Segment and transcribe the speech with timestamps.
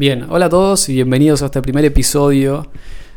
[0.00, 2.68] Bien, hola a todos y bienvenidos a este primer episodio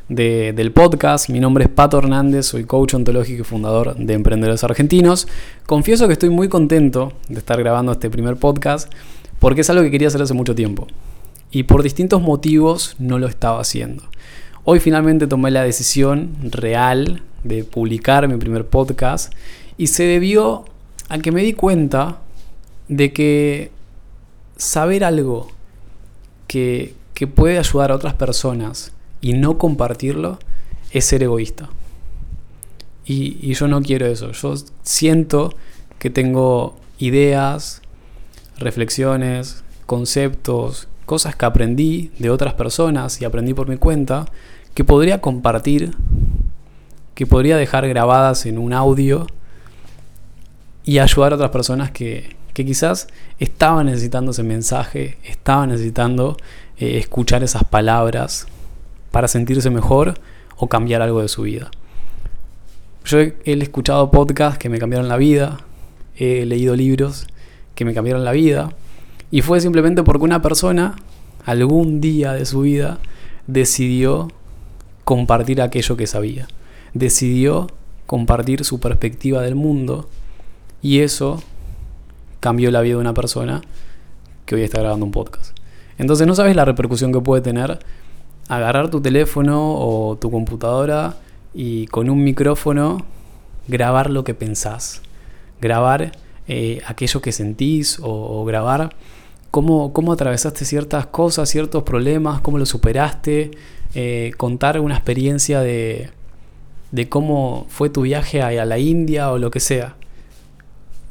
[0.09, 1.29] del podcast.
[1.29, 5.29] Mi nombre es Pato Hernández, soy coach ontológico y fundador de Emprendedores Argentinos.
[5.65, 8.91] Confieso que estoy muy contento de estar grabando este primer podcast
[9.39, 10.87] porque es algo que quería hacer hace mucho tiempo
[11.51, 14.03] y por distintos motivos no lo estaba haciendo.
[14.65, 19.31] Hoy finalmente tomé la decisión real de publicar mi primer podcast
[19.77, 20.65] y se debió
[21.07, 22.17] a que me di cuenta
[22.89, 23.71] de que
[24.57, 25.47] saber algo
[26.53, 28.91] que, puede ayudar a otras personas
[29.21, 30.39] y no compartirlo
[30.91, 31.69] es ser egoísta.
[33.05, 34.33] Y, y, yo no quiero eso.
[34.33, 35.53] Yo siento
[35.99, 37.81] que tengo ideas,
[38.57, 44.25] reflexiones, conceptos, cosas que aprendí de otras personas y aprendí por mi cuenta,
[44.73, 45.95] que podría compartir,
[47.15, 49.27] que podría dejar grabadas en un audio
[50.83, 53.07] y ayudar a otras personas que, que quizás
[53.39, 56.37] estaban necesitando ese mensaje, estaban necesitando
[56.77, 58.47] eh, escuchar esas palabras
[59.11, 60.15] para sentirse mejor
[60.57, 61.71] o cambiar algo de su vida.
[63.05, 65.59] Yo he, escuchado podcasts que me cambiaron la vida,
[66.15, 67.27] he leído libros
[67.75, 68.71] que me cambiaron la vida,
[69.29, 70.95] y fue simplemente porque una persona,
[71.45, 72.99] algún día de su vida,
[73.47, 74.29] decidió
[75.03, 76.47] compartir aquello que sabía,
[76.93, 77.67] decidió
[78.05, 80.07] compartir su perspectiva del mundo,
[80.81, 81.43] y eso
[82.43, 83.61] cambió la vida de una persona
[84.45, 85.57] que hoy está grabando un podcast.
[85.97, 87.79] Entonces no sabes la repercusión que puede tener
[88.49, 91.15] agarrar tu teléfono o tu computadora
[91.53, 93.05] y con un micrófono
[93.69, 95.01] grabar lo que pensás,
[95.61, 96.11] grabar
[96.49, 98.93] eh, aquello que sentís o, grabar
[99.49, 103.51] cómo, cómo, atravesaste ciertas cosas, ciertos problemas, cómo lo superaste,
[103.95, 106.09] eh, contar una experiencia de,
[106.91, 109.95] de cómo fue tu viaje a la India o lo que sea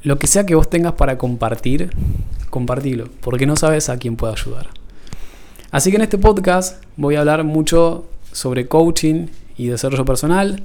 [0.03, 1.91] lo que sea que vos tengas para compartir,
[2.51, 4.69] compartilo, porque no sabes a quién puede ayudar.
[5.71, 10.63] Así que en este podcast voy a hablar mucho sobre coaching y desarrollo personal.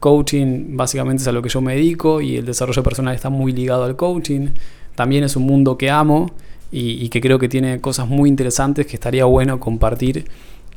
[0.00, 3.52] Coaching básicamente es a lo que yo me dedico y el desarrollo personal está muy
[3.52, 4.48] ligado al coaching.
[4.96, 6.32] También es un mundo que amo
[6.72, 10.26] y, que creo que tiene cosas muy interesantes que estaría bueno compartir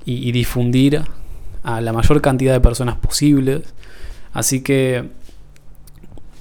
[0.05, 1.01] y, y difundir
[1.63, 3.63] a la mayor cantidad de personas posibles.
[4.33, 5.09] Así que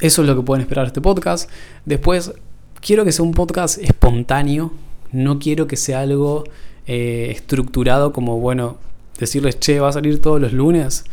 [0.02, 1.48] eso es lo que pueden esperar este podcast.
[1.84, 2.32] Después,
[2.80, 4.72] quiero que sea un podcast espontáneo.
[5.12, 6.42] No quiero que sea algo
[6.88, 8.78] eh, estructurado como, bueno,
[9.20, 11.04] decirles, che, va a salir todos los lunes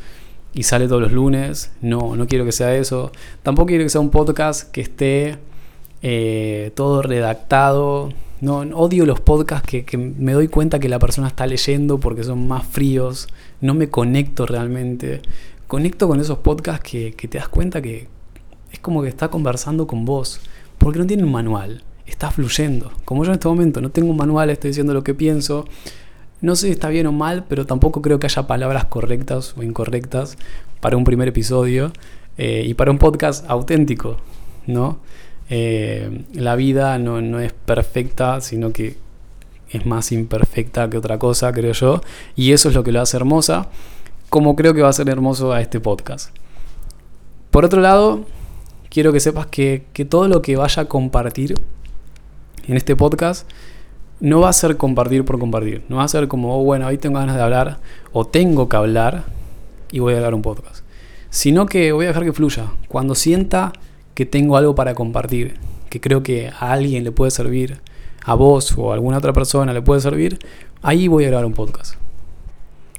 [0.55, 1.72] y sale todos los lunes.
[1.81, 3.11] No, no quiero que sea eso.
[3.44, 5.38] Tampoco quiero que sea un podcast que esté
[6.01, 8.11] eh, todo redactado.
[8.41, 12.47] No, odio los podcasts que, me doy cuenta que la persona está leyendo porque son
[12.47, 13.28] más fríos.
[13.61, 15.22] No me conecto realmente.
[15.67, 18.07] Conecto con esos podcasts que te das cuenta que,
[18.72, 20.41] es como que está conversando con vos,
[20.78, 22.91] porque no tiene un manual, está fluyendo.
[23.06, 25.66] Como yo en este momento no tengo un manual, estoy diciendo lo que pienso,
[26.41, 29.63] no sé si está bien o mal, pero tampoco creo que haya palabras correctas o
[29.63, 30.38] incorrectas
[30.79, 31.91] para un primer episodio
[32.38, 34.18] eh, y para un podcast auténtico,
[34.66, 35.00] ¿no?
[35.50, 38.97] Eh, la vida no, no es perfecta, sino que
[39.69, 42.02] es más imperfecta que otra cosa, creo yo,
[42.35, 43.68] y eso es lo que lo hace hermosa,
[44.29, 46.35] como creo que va a ser hermoso a este podcast.
[47.52, 48.25] Por otro lado,
[48.89, 51.55] quiero que sepas que, todo lo que vaya a compartir
[52.67, 53.50] en este podcast
[54.19, 55.83] no va a ser compartir por compartir.
[55.88, 57.79] No va a ser como, oh, bueno, hoy tengo ganas de hablar
[58.11, 59.23] o tengo que hablar
[59.91, 60.83] y voy a hablar un podcast.
[61.29, 62.72] Sino que voy a dejar que fluya.
[62.88, 63.72] Cuando sienta
[64.16, 65.55] que tengo algo para compartir,
[65.89, 67.79] que creo que a alguien le puede servir,
[68.25, 70.39] a vos o a alguna otra persona le puede servir,
[70.81, 71.95] ahí voy a grabar un podcast.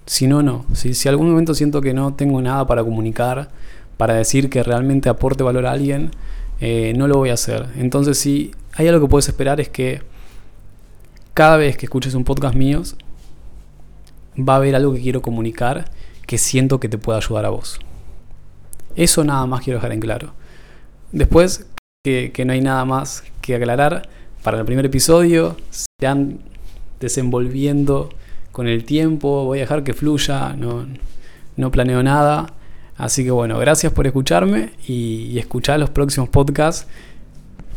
[0.06, 0.64] Si no, no.
[0.72, 3.50] Si, si algún momento siento que no tengo nada para comunicar,
[4.00, 6.10] para decir que realmente aporte valor a alguien,
[6.58, 7.66] eh, no lo voy a hacer.
[7.76, 10.00] Entonces, si hay algo que puedes esperar es que
[11.34, 12.96] cada vez que escuches un podcast míos,
[14.38, 15.90] va a haber algo que quiero comunicar
[16.26, 17.78] que siento que te pueda ayudar a vos.
[18.96, 20.32] Eso nada más quiero dejar en claro.
[21.12, 21.66] Después,
[22.02, 24.08] que, no hay nada más que aclarar,
[24.42, 26.38] para el primer episodio se han
[27.00, 28.08] desenvolviendo
[28.50, 32.54] con el tiempo, voy a dejar que fluya, no planeo nada.
[33.00, 36.86] Así que bueno, gracias por escucharme y, escuchar los próximos podcasts.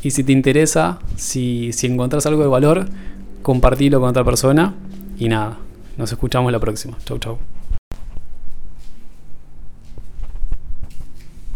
[0.04, 2.88] Y si te interesa, si, si encontrás algo de valor,
[3.42, 4.74] compartilo con otra persona.
[5.18, 5.58] Y nada,
[5.96, 6.98] nos escuchamos la próxima.
[7.06, 7.53] Chau, chau.